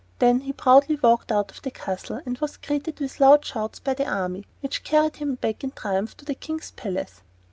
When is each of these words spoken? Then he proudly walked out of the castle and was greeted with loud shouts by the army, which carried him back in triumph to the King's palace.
Then 0.17 0.39
he 0.39 0.51
proudly 0.51 0.95
walked 0.95 1.31
out 1.31 1.51
of 1.51 1.61
the 1.61 1.69
castle 1.69 2.21
and 2.25 2.35
was 2.39 2.57
greeted 2.57 2.99
with 2.99 3.19
loud 3.19 3.45
shouts 3.45 3.77
by 3.77 3.93
the 3.93 4.07
army, 4.11 4.47
which 4.61 4.83
carried 4.83 5.17
him 5.17 5.35
back 5.35 5.63
in 5.63 5.69
triumph 5.69 6.17
to 6.17 6.25
the 6.25 6.33
King's 6.33 6.71
palace. 6.71 7.21